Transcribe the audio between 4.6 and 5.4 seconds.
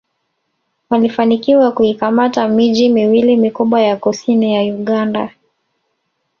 Uganda